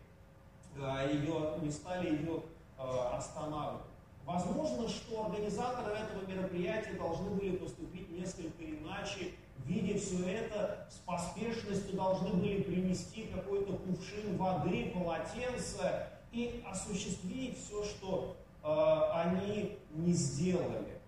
ее, 0.77 1.59
не 1.62 1.71
стали 1.71 2.16
ее 2.16 2.42
останавливать. 2.79 3.95
Возможно, 4.27 4.89
что 4.89 5.27
организаторы 5.27 5.95
этого 5.95 6.27
мероприятия 6.27 6.95
должны 6.95 7.31
были 7.31 7.57
поступить 7.57 8.11
несколько 8.11 8.65
иначе, 8.65 9.35
видя 9.65 9.97
все 10.01 10.29
это, 10.29 10.89
с 10.91 10.97
поспешностью 11.07 11.95
должны 11.95 12.31
были 12.31 12.61
принести 12.62 13.29
какой-то 13.33 13.75
кувшин 13.75 14.37
воды, 14.37 14.91
полотенце 14.93 16.09
и 16.33 16.61
осуществить 16.69 17.57
все, 17.57 17.85
что 17.85 18.37
э, 18.65 19.11
они 19.12 19.79
не 19.93 20.12
сделали. 20.12 20.99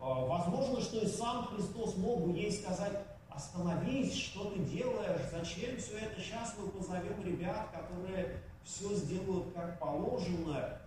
Э, 0.00 0.26
возможно, 0.26 0.80
что 0.80 1.00
и 1.00 1.06
сам 1.06 1.48
Христос 1.48 1.98
мог 1.98 2.22
бы 2.22 2.38
ей 2.38 2.50
сказать, 2.52 3.04
остановись, 3.28 4.16
что 4.16 4.46
ты 4.46 4.60
делаешь, 4.60 5.20
зачем 5.30 5.76
все 5.76 5.98
это, 5.98 6.18
сейчас 6.18 6.54
мы 6.58 6.68
позовем 6.68 7.22
ребят, 7.22 7.68
которые 7.70 8.40
все 8.64 8.94
сделают 8.94 9.52
как 9.54 9.78
положено, 9.78 10.78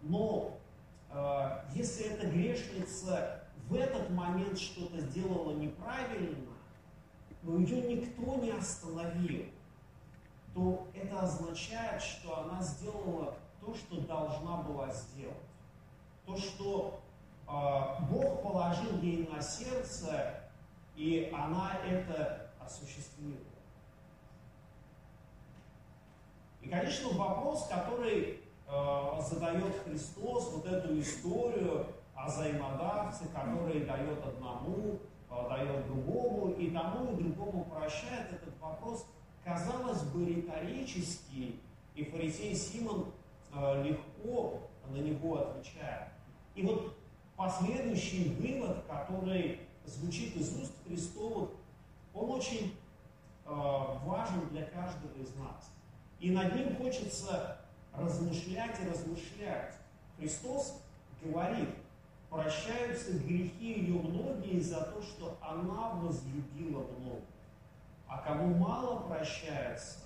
но 0.00 0.56
если 1.74 2.06
эта 2.06 2.26
грешница 2.26 3.44
в 3.68 3.74
этот 3.74 4.10
момент 4.10 4.58
что-то 4.58 5.00
сделала 5.00 5.52
неправильно, 5.52 6.52
но 7.42 7.58
ее 7.58 7.96
никто 7.96 8.36
не 8.36 8.50
остановил, 8.50 9.46
то 10.54 10.88
это 10.94 11.20
означает, 11.20 12.00
что 12.02 12.38
она 12.38 12.62
сделала 12.62 13.34
то, 13.60 13.74
что 13.74 14.00
должна 14.00 14.58
была 14.58 14.90
сделать. 14.92 15.36
То, 16.26 16.36
что 16.36 17.00
э, 17.46 17.50
Бог 18.10 18.42
положил 18.42 19.00
ей 19.00 19.28
на 19.28 19.40
сердце, 19.42 20.40
и 20.96 21.30
она 21.34 21.78
это 21.86 22.50
осуществила. 22.60 23.36
И, 26.62 26.68
конечно, 26.68 27.10
вопрос, 27.10 27.66
который 27.68 28.43
задает 28.66 29.82
Христос 29.84 30.52
вот 30.52 30.66
эту 30.66 30.98
историю 30.98 31.86
о 32.14 32.26
взаимодавце, 32.26 33.24
который 33.34 33.84
дает 33.84 34.24
одному, 34.24 34.98
э, 35.30 35.48
дает 35.48 35.86
другому, 35.86 36.52
и 36.52 36.70
тому 36.70 37.12
и 37.12 37.22
другому 37.22 37.64
прощает 37.64 38.32
этот 38.32 38.58
вопрос, 38.60 39.06
казалось 39.44 40.02
бы, 40.04 40.24
риторический, 40.24 41.60
и 41.94 42.04
фарисей 42.04 42.54
Симон 42.54 43.06
э, 43.52 43.82
легко 43.84 44.60
на 44.88 44.96
него 44.96 45.38
отвечает. 45.38 46.08
И 46.54 46.62
вот 46.62 46.96
последующий 47.36 48.34
вывод, 48.34 48.84
который 48.86 49.60
звучит 49.84 50.36
из 50.36 50.56
уст 50.60 50.72
Христовых, 50.86 51.50
он 52.14 52.30
очень 52.30 52.74
важен 53.44 54.48
для 54.50 54.62
каждого 54.62 55.12
из 55.20 55.34
нас. 55.34 55.70
И 56.18 56.30
над 56.30 56.54
ним 56.54 56.76
хочется 56.76 57.63
размышлять 57.96 58.80
и 58.80 58.88
размышлять. 58.88 59.74
Христос 60.18 60.80
говорит, 61.22 61.70
прощаются 62.30 63.12
грехи 63.18 63.80
ее 63.80 64.00
многие 64.00 64.60
за 64.60 64.82
то, 64.82 65.02
что 65.02 65.38
она 65.40 65.90
возлюбила 65.94 66.86
много. 66.98 67.22
А 68.08 68.18
кому 68.18 68.54
мало 68.54 69.08
прощается, 69.08 70.00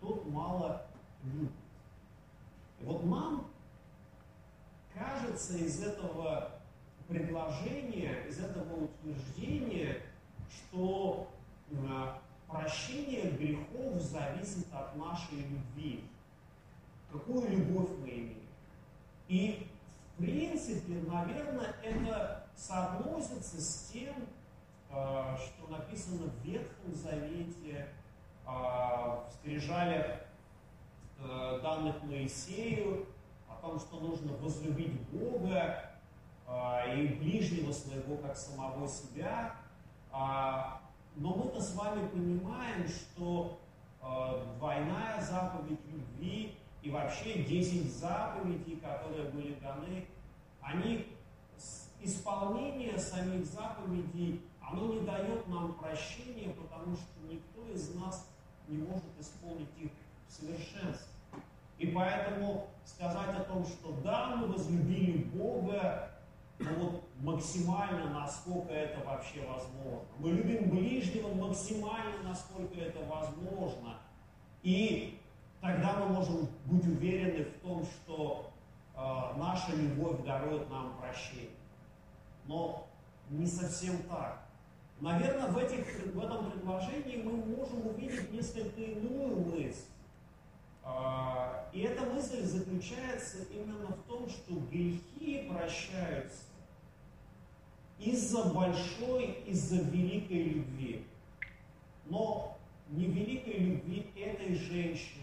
тот 0.00 0.26
мало 0.28 0.86
любит. 1.24 1.50
И 2.80 2.84
вот 2.84 3.04
нам 3.04 3.46
кажется 4.94 5.56
из 5.56 5.82
этого 5.82 6.50
предложения, 7.08 8.26
из 8.28 8.38
этого 8.38 8.84
утверждения, 8.84 10.02
что 10.50 11.28
а, 11.88 12.18
прощение 12.48 13.30
грехов 13.30 14.00
зависит 14.00 14.66
от 14.72 14.96
нашей 14.96 15.38
любви 15.38 16.04
какую 17.12 17.50
любовь 17.50 17.90
мы 18.00 18.08
имеем. 18.08 18.42
И 19.28 19.66
в 20.16 20.24
принципе, 20.24 20.94
наверное, 21.10 21.74
это 21.82 22.44
соотносится 22.56 23.60
с 23.60 23.90
тем, 23.92 24.14
э, 24.90 25.36
что 25.36 25.70
написано 25.70 26.30
в 26.30 26.46
Ветхом 26.46 26.94
Завете, 26.94 27.88
э, 28.46 28.48
в 28.48 29.24
скрижалях 29.34 30.20
э, 31.18 31.60
данных 31.62 32.02
Моисею, 32.04 33.06
о 33.48 33.54
том, 33.62 33.78
что 33.80 34.00
нужно 34.00 34.32
возлюбить 34.34 35.00
Бога 35.10 35.88
и 36.94 37.06
ближнего 37.20 37.72
своего, 37.72 38.16
как 38.16 38.36
самого 38.36 38.86
себя. 38.86 39.54
А, 40.10 40.82
но 41.16 41.34
мы-то 41.34 41.62
с 41.62 41.74
вами 41.74 42.06
понимаем, 42.08 42.86
что 42.88 43.58
двойная 44.58 45.22
заповедь 45.22 45.80
любви 45.86 46.58
и 46.82 46.90
вообще 46.90 47.42
10 47.44 47.90
заповедей, 47.96 48.76
которые 48.76 49.30
были 49.30 49.54
даны, 49.54 50.06
они 50.60 51.06
исполнение 52.02 52.98
самих 52.98 53.46
заповедей 53.46 54.42
оно 54.60 54.86
не 54.94 55.00
дает 55.00 55.46
нам 55.48 55.74
прощения, 55.74 56.50
потому 56.54 56.96
что 56.96 57.20
никто 57.28 57.66
из 57.72 57.94
нас 57.94 58.28
не 58.68 58.78
может 58.78 59.04
исполнить 59.18 59.68
их 59.78 59.90
в 60.28 60.32
совершенстве. 60.32 61.12
И 61.78 61.86
поэтому 61.88 62.68
сказать 62.84 63.36
о 63.36 63.44
том, 63.44 63.66
что 63.66 63.92
да, 64.02 64.36
мы 64.36 64.46
возлюбили 64.46 65.24
Бога, 65.24 66.10
ну 66.58 66.74
вот 66.78 67.04
максимально, 67.20 68.10
насколько 68.10 68.72
это 68.72 69.04
вообще 69.04 69.44
возможно. 69.46 70.06
Мы 70.18 70.30
любим 70.30 70.70
ближнего 70.70 71.34
максимально, 71.34 72.22
насколько 72.24 72.78
это 72.78 73.04
возможно. 73.04 73.98
И 74.62 75.20
тогда 75.62 75.94
мы 76.00 76.08
можем 76.08 76.48
быть 76.66 76.84
уверены 76.86 77.44
в 77.44 77.60
том, 77.60 77.86
что 77.86 78.52
э, 78.94 78.98
наша 79.38 79.74
любовь 79.76 80.22
дарует 80.24 80.68
нам 80.68 80.98
прощение. 80.98 81.50
Но 82.46 82.88
не 83.30 83.46
совсем 83.46 83.96
так. 84.08 84.42
Наверное, 85.00 85.48
в, 85.48 85.56
этих, 85.56 85.86
в 86.12 86.18
этом 86.18 86.50
предложении 86.50 87.22
мы 87.22 87.32
можем 87.32 87.86
увидеть 87.86 88.30
несколько 88.32 88.80
иную 88.80 89.36
мысль. 89.36 89.86
А, 90.84 91.68
и 91.72 91.82
эта 91.82 92.02
мысль 92.10 92.42
заключается 92.42 93.38
именно 93.52 93.86
в 93.86 94.02
том, 94.08 94.28
что 94.28 94.54
грехи 94.70 95.48
прощаются 95.48 96.42
из-за 98.00 98.44
большой, 98.52 99.42
из-за 99.46 99.76
великой 99.76 100.42
любви. 100.42 101.06
Но 102.06 102.58
не 102.88 103.06
великой 103.06 103.58
любви 103.58 104.06
этой 104.16 104.54
женщины, 104.54 105.21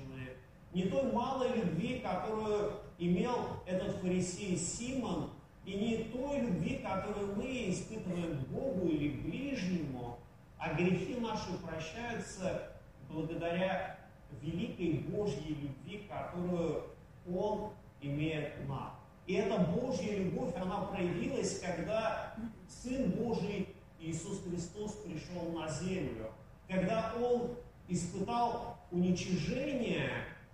не 0.74 0.84
той 0.84 1.12
малой 1.12 1.50
любви, 1.56 2.00
которую 2.00 2.74
имел 2.98 3.62
этот 3.66 3.96
фарисей 3.98 4.58
Симон, 4.58 5.32
и 5.66 5.74
не 5.74 5.98
той 6.06 6.40
любви, 6.40 6.78
которую 6.84 7.36
мы 7.36 7.70
испытываем 7.70 8.40
Богу 8.50 8.88
или 8.88 9.10
ближнему, 9.10 10.18
а 10.58 10.74
грехи 10.74 11.16
наши 11.20 11.52
прощаются 11.64 12.74
благодаря 13.10 13.98
великой 14.42 15.06
Божьей 15.10 15.56
любви, 15.56 16.08
которую 16.10 16.84
Он 17.32 17.72
имеет 18.02 18.56
к 18.56 18.68
нам. 18.68 18.96
И 19.28 19.34
эта 19.34 19.60
Божья 19.60 20.18
любовь, 20.18 20.56
она 20.56 20.82
проявилась, 20.86 21.60
когда 21.60 22.36
Сын 22.68 23.12
Божий 23.12 23.76
Иисус 24.00 24.42
Христос 24.44 24.94
пришел 25.06 25.52
на 25.52 25.70
землю, 25.70 26.32
когда 26.68 27.14
Он 27.22 27.56
испытал 27.88 28.78
уничижение, 28.92 30.10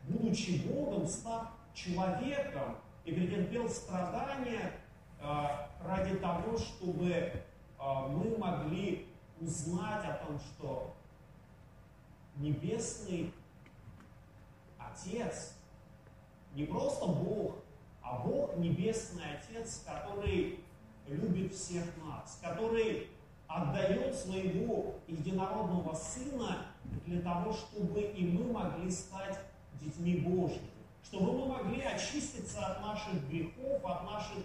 будучи 0.07 0.61
Богом, 0.67 1.07
став 1.07 1.51
человеком, 1.73 2.77
и 3.05 3.11
претерпел 3.13 3.69
страдания 3.69 4.71
э, 5.19 5.25
ради 5.83 6.15
того, 6.17 6.57
чтобы 6.57 7.11
э, 7.11 7.41
мы 7.77 8.37
могли 8.37 9.07
узнать 9.39 10.05
о 10.05 10.25
том, 10.25 10.39
что 10.39 10.95
Небесный 12.37 13.31
Отец, 14.77 15.53
не 16.53 16.65
просто 16.65 17.05
Бог, 17.05 17.57
а 18.01 18.17
Бог 18.19 18.57
Небесный 18.57 19.23
Отец, 19.37 19.83
который 19.85 20.59
любит 21.07 21.53
всех 21.53 21.85
нас, 22.03 22.39
который 22.41 23.09
отдает 23.47 24.15
своего 24.15 24.95
единородного 25.07 25.93
Сына 25.93 26.65
для 27.05 27.21
того, 27.21 27.53
чтобы 27.53 28.01
и 28.01 28.25
мы 28.25 28.51
могли 28.51 28.89
стать 28.89 29.39
детьми 29.81 30.17
Божьими, 30.17 30.69
чтобы 31.03 31.33
мы 31.33 31.47
могли 31.47 31.81
очиститься 31.81 32.65
от 32.65 32.81
наших 32.81 33.27
грехов, 33.29 33.83
от 33.85 34.03
наших 34.05 34.43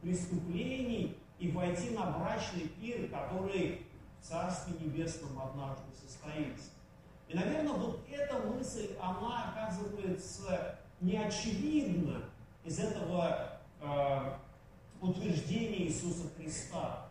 преступлений 0.00 1.16
и 1.38 1.50
войти 1.50 1.90
на 1.90 2.10
брачный 2.10 2.68
пир, 2.80 3.08
который 3.08 3.86
в 4.20 4.24
Царстве 4.24 4.74
Небесном 4.80 5.40
однажды 5.40 5.84
состоится. 6.00 6.70
И, 7.28 7.34
наверное, 7.34 7.72
вот 7.72 8.00
эта 8.10 8.38
мысль, 8.38 8.90
она 9.00 9.50
оказывается 9.50 10.78
неочевидна 11.00 12.22
из 12.64 12.78
этого 12.78 13.58
э, 13.80 14.32
утверждения 15.00 15.86
Иисуса 15.86 16.28
Христа. 16.36 17.06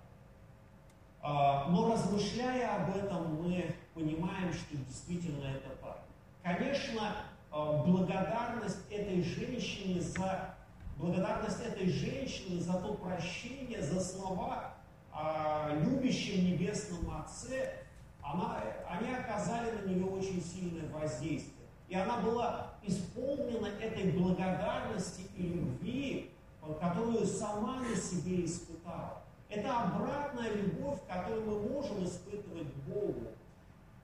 Э, 1.21 1.67
но 1.69 1.91
размышляя 1.91 2.83
об 2.83 2.95
этом, 2.95 3.43
мы 3.43 3.75
понимаем, 3.93 4.53
что 4.53 4.77
действительно 4.77 5.45
это 5.45 5.69
так. 5.81 6.03
Конечно, 6.43 7.15
благодарность 7.51 8.79
этой 8.89 9.21
женщины 9.23 10.01
за 10.01 10.55
благодарность 11.01 11.61
этой 11.61 11.89
женщины 11.89 12.61
за 12.61 12.73
то 12.73 12.93
прощение, 12.93 13.81
за 13.81 13.99
слова 13.99 14.75
о 15.11 15.69
любящем 15.73 16.45
небесном 16.45 17.11
Отце, 17.19 17.73
она, 18.21 18.61
они 18.87 19.13
оказали 19.13 19.71
на 19.71 19.89
нее 19.89 20.05
очень 20.05 20.41
сильное 20.41 20.87
воздействие. 20.89 21.67
И 21.89 21.95
она 21.95 22.17
была 22.17 22.73
исполнена 22.83 23.67
этой 23.67 24.11
благодарности 24.11 25.23
и 25.35 25.47
любви, 25.47 26.31
которую 26.79 27.25
сама 27.25 27.81
на 27.81 27.95
себе 27.95 28.45
испытала. 28.45 29.23
Это 29.49 29.77
обратная 29.77 30.53
любовь, 30.53 30.99
которую 31.09 31.45
мы 31.45 31.69
можем 31.69 32.05
испытывать 32.05 32.73
Богу. 32.87 33.27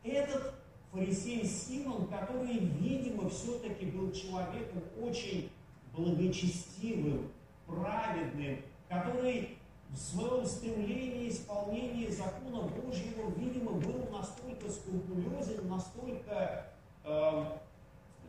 Этот 0.03 0.53
фарисей 0.91 1.45
Симон, 1.45 2.08
который, 2.08 2.60
видимо, 2.60 3.30
все-таки 3.30 3.86
был 3.86 4.12
человеком 4.12 4.82
очень 5.02 5.50
благочестивым, 5.93 7.30
праведным, 7.65 8.60
который 8.88 9.58
в 9.89 9.97
своем 9.97 10.45
стремлении 10.45 11.30
исполнения 11.30 12.12
закона 12.12 12.63
Божьего, 12.67 13.32
видимо, 13.38 13.71
был 13.71 14.10
настолько 14.12 14.69
скрупулезен, 14.69 15.67
настолько 15.67 16.67
э, 17.04 17.43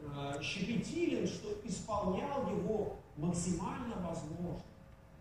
э, 0.02 0.42
щепетилен, 0.42 1.26
что 1.26 1.48
исполнял 1.64 2.48
его 2.48 2.96
максимально 3.16 3.96
возможно. 3.96 4.62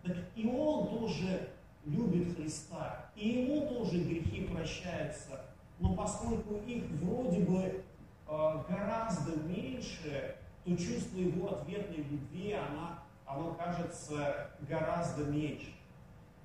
Так 0.04 0.18
и 0.36 0.48
он 0.48 0.88
тоже 0.88 1.50
любит 1.86 2.36
Христа, 2.36 3.10
и 3.16 3.30
ему 3.30 3.68
тоже 3.68 4.04
грехи 4.04 4.42
прощаются, 4.42 5.42
но 5.80 5.94
поскольку 5.96 6.56
их 6.66 6.84
вроде 7.02 7.40
бы 7.42 7.62
э, 7.62 8.64
гораздо 8.70 9.38
меньше, 9.48 10.36
то 10.66 10.78
чувство 10.78 11.18
его 11.18 11.54
ответной 11.54 12.04
любви, 12.04 12.54
она, 12.54 13.04
оно 13.26 13.54
кажется 13.54 14.52
гораздо 14.62 15.26
меньше. 15.26 15.74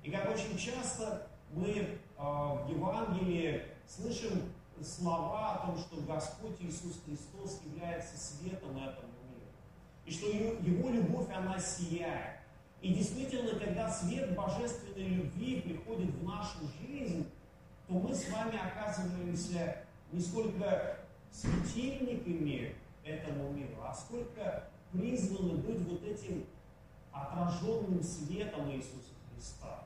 И 0.03 0.11
как 0.11 0.29
очень 0.29 0.57
часто 0.57 1.27
мы 1.51 1.69
э, 1.69 1.97
в 2.17 2.67
Евангелии 2.69 3.63
слышим 3.87 4.53
слова 4.81 5.53
о 5.53 5.65
том, 5.65 5.77
что 5.77 6.01
Господь 6.01 6.59
Иисус 6.59 6.99
Христос 7.05 7.61
является 7.65 8.17
светом 8.17 8.77
этому 8.77 9.13
миру. 9.29 9.51
И 10.05 10.11
что 10.11 10.27
Его 10.27 10.89
любовь, 10.89 11.27
она 11.33 11.57
сияет. 11.59 12.39
И 12.81 12.93
действительно, 12.93 13.57
когда 13.57 13.89
свет 13.89 14.35
божественной 14.35 15.07
любви 15.07 15.61
приходит 15.61 16.13
в 16.15 16.23
нашу 16.25 16.59
жизнь, 16.81 17.25
то 17.87 17.93
мы 17.93 18.13
с 18.13 18.29
вами 18.29 18.57
оказываемся 18.57 19.77
не 20.11 20.21
сколько 20.21 20.97
светильниками 21.31 22.75
этому 23.03 23.51
миру, 23.51 23.75
а 23.83 23.93
сколько 23.93 24.63
призваны 24.91 25.55
быть 25.55 25.81
вот 25.87 26.03
этим 26.03 26.45
отраженным 27.11 28.01
светом 28.01 28.71
Иисуса 28.71 29.13
Христа. 29.33 29.83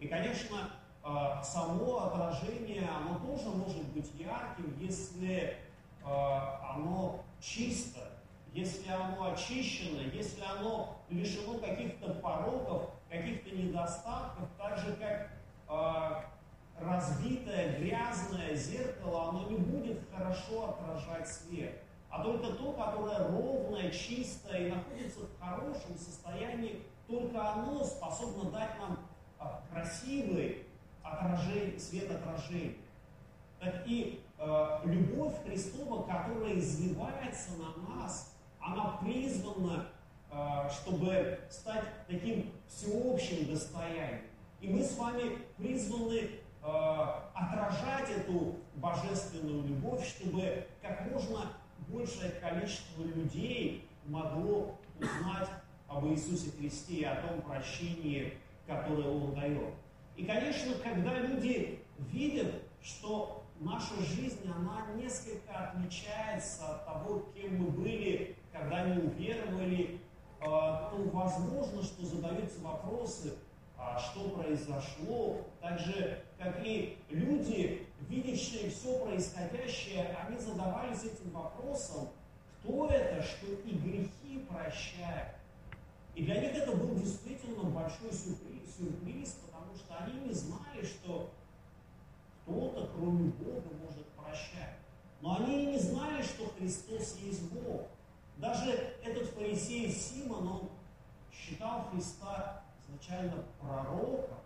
И, 0.00 0.08
конечно, 0.08 0.70
а, 1.02 1.42
само 1.42 2.04
отражение, 2.04 2.88
оно 2.88 3.18
тоже 3.18 3.48
может 3.48 3.84
быть 3.92 4.10
ярким, 4.18 4.76
если 4.80 5.56
а, 6.04 6.74
оно 6.74 7.24
чисто, 7.40 8.00
если 8.52 8.90
оно 8.90 9.32
очищено, 9.32 10.00
если 10.12 10.42
оно 10.42 10.96
лишено 11.10 11.58
каких-то 11.58 12.14
пороков, 12.14 12.90
каких-то 13.08 13.50
недостатков, 13.54 14.48
так 14.58 14.78
же 14.78 14.94
как 14.96 15.30
а, 15.68 16.24
разбитое, 16.80 17.78
грязное 17.78 18.54
зеркало, 18.54 19.28
оно 19.30 19.48
не 19.48 19.56
будет 19.56 20.00
хорошо 20.14 20.70
отражать 20.70 21.28
свет. 21.28 21.82
А 22.10 22.22
только 22.22 22.52
то, 22.52 22.72
которое 22.72 23.28
ровное, 23.28 23.90
чистое 23.90 24.66
и 24.66 24.70
находится 24.70 25.20
в 25.20 25.38
хорошем 25.40 25.96
состоянии, 25.98 26.82
только 27.06 27.52
оно 27.52 27.84
способно 27.84 28.50
дать 28.50 28.78
нам 28.78 28.98
красивый 29.70 30.66
отражение, 31.02 31.78
свет 31.78 32.10
отражения. 32.10 32.76
Так 33.60 33.86
и 33.86 34.22
э, 34.38 34.78
любовь 34.84 35.34
Христова, 35.44 36.02
которая 36.02 36.58
изливается 36.58 37.50
на 37.58 37.94
нас, 37.94 38.34
она 38.60 38.98
призвана, 39.02 39.88
э, 40.30 40.70
чтобы 40.70 41.40
стать 41.50 41.84
таким 42.06 42.52
всеобщим 42.68 43.50
достоянием. 43.50 44.22
И 44.60 44.68
мы 44.68 44.82
с 44.82 44.96
вами 44.96 45.38
призваны 45.56 46.30
отражать 46.62 48.10
эту 48.10 48.56
божественную 48.76 49.66
любовь, 49.66 50.06
чтобы 50.06 50.66
как 50.82 51.10
можно 51.10 51.52
большее 51.88 52.32
количество 52.32 53.02
людей 53.02 53.88
могло 54.06 54.78
узнать 54.98 55.48
об 55.86 56.06
Иисусе 56.06 56.50
Христе 56.50 56.94
и 56.94 57.04
о 57.04 57.16
том 57.22 57.40
прощении, 57.42 58.34
которое 58.66 59.08
Он 59.08 59.34
дает. 59.34 59.74
И, 60.16 60.24
конечно, 60.24 60.74
когда 60.82 61.18
люди 61.20 61.82
видят, 61.98 62.54
что 62.82 63.44
наша 63.60 63.94
жизнь, 64.02 64.50
она 64.50 64.86
несколько 64.96 65.70
отличается 65.70 66.68
от 66.68 66.86
того, 66.86 67.26
кем 67.34 67.62
мы 67.62 67.70
были, 67.70 68.36
когда 68.52 68.84
не 68.84 69.02
уверовали. 69.02 70.00
А, 70.40 70.92
ну, 70.96 71.08
возможно, 71.10 71.82
что 71.82 72.04
задаются 72.04 72.60
вопросы, 72.60 73.34
а 73.76 73.98
что 73.98 74.28
произошло. 74.30 75.46
Так 75.60 75.78
же, 75.80 76.22
как 76.38 76.64
и 76.64 76.98
люди, 77.08 77.86
видящие 78.08 78.70
все 78.70 78.98
происходящее, 79.04 80.16
они 80.26 80.38
задавались 80.38 81.04
этим 81.04 81.30
вопросом, 81.30 82.08
кто 82.60 82.86
это, 82.86 83.22
что 83.22 83.46
и 83.46 83.74
грехи 83.74 84.46
прощает. 84.48 85.34
И 86.14 86.24
для 86.24 86.40
них 86.40 86.54
это 86.54 86.72
был 86.72 86.94
действительно 86.94 87.64
большой 87.64 88.12
сюрприз, 88.12 88.76
сюрприз, 88.76 89.38
потому 89.46 89.74
что 89.76 89.96
они 89.98 90.20
не 90.20 90.32
знали, 90.32 90.84
что 90.84 91.30
кто-то, 92.42 92.88
кроме 92.94 93.30
Бога, 93.30 93.68
может 93.84 94.06
прощать. 94.12 94.78
Но 95.20 95.36
они 95.36 95.66
не 95.66 95.78
знали, 95.78 96.22
что 96.22 96.48
Христос 96.58 97.16
есть 97.20 97.52
Бог. 97.52 97.82
Даже 98.36 98.70
этот 99.04 99.28
фарисей 99.30 99.90
Симон, 99.90 100.46
он 100.46 100.68
считал 101.32 101.88
Христа 101.90 102.62
изначально 102.80 103.44
пророком. 103.60 104.38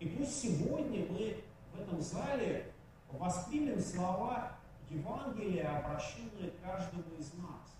И 0.00 0.08
пусть 0.24 0.42
сегодня 0.42 1.04
мы 1.10 1.36
в 1.74 1.80
этом 1.80 2.00
зале 2.00 2.72
воспримем 3.12 3.78
слова 3.78 4.52
Евангелия, 4.88 5.78
обращенные 5.78 6.50
каждому 6.62 7.04
из 7.18 7.34
нас. 7.34 7.74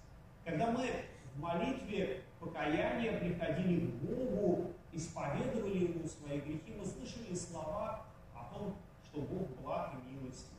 Когда 0.45 0.71
мы 0.71 0.87
в 1.35 1.41
молитве 1.41 2.23
покаяния 2.39 3.19
приходили 3.19 3.87
к 3.87 3.95
Богу, 3.95 4.73
исповедовали 4.93 5.85
Ему 5.85 6.07
свои 6.07 6.41
грехи, 6.41 6.75
мы 6.79 6.85
слышали 6.85 7.35
слова 7.35 8.05
о 8.35 8.55
том, 8.55 8.77
что 9.07 9.21
Бог 9.23 9.49
благ 9.63 9.93
и 9.95 10.13
милостив. 10.13 10.51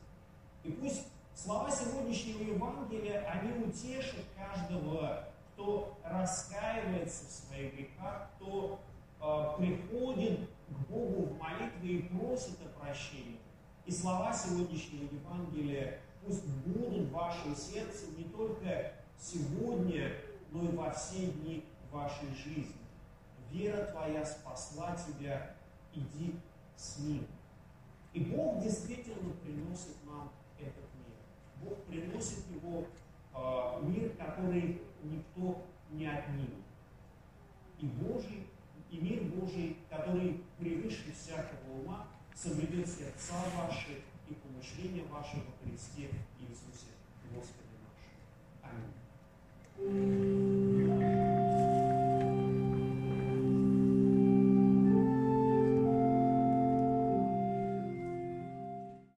И 0.64 0.72
пусть 0.72 1.06
слова 1.34 1.70
сегодняшнего 1.70 2.42
Евангелия, 2.42 3.20
они 3.30 3.64
утешат 3.64 4.24
каждого, 4.36 5.28
кто 5.52 5.96
раскаивается 6.02 7.26
в 7.26 7.30
своих 7.30 7.74
грехах, 7.74 8.30
кто 8.36 8.80
э, 9.20 9.58
приходит 9.58 10.40
к 10.68 10.90
Богу 10.90 11.26
в 11.26 11.38
молитве 11.38 11.98
и 11.98 12.02
просит 12.36 12.58
о 12.60 12.78
прощении. 12.78 13.38
И 13.86 13.90
слова 13.90 14.30
сегодняшнего 14.30 15.04
Евангелия 15.04 16.00
пусть 16.22 16.44
будут 16.66 17.08
в 17.08 17.12
вашем 17.12 17.56
сердце 17.56 18.08
не 18.18 18.24
только 18.24 18.92
сегодня, 19.18 20.12
но 20.50 20.64
и 20.64 20.76
во 20.76 20.90
все 20.90 21.28
дни 21.28 21.64
вашей 21.90 22.28
жизни. 22.34 22.74
Вера 23.50 23.86
твоя 23.86 24.26
спасла 24.26 24.94
тебя, 24.96 25.54
иди 25.94 26.34
с 26.76 26.98
ним. 26.98 27.26
И 28.12 28.20
Бог 28.20 28.62
действительно 28.62 29.32
приносит 29.42 29.96
нам 30.04 30.30
этот 30.58 30.84
мир. 30.94 31.16
Бог 31.62 31.84
приносит 31.84 32.44
его 32.50 32.84
э, 33.34 33.82
мир, 33.82 34.10
который 34.16 34.82
никто 35.04 35.62
не 35.90 36.06
отнимет. 36.06 36.50
И 37.78 37.86
Божий, 37.86 38.46
и 38.90 38.98
мир 38.98 39.22
Божий, 39.24 39.78
который 39.88 40.44
превыше 40.58 41.12
всякого 41.12 41.80
ума, 41.82 42.06
соблюдет 42.36 42.88
сердца 42.88 43.34
ваши 43.56 44.02
и 44.28 44.34
помышления 44.34 45.04
вашего 45.04 45.40
во 45.40 45.68
Христе 45.68 46.10
Иисусе 46.38 46.92
Господе 47.32 47.76
нашему. 48.62 48.92
Аминь. 49.78 50.55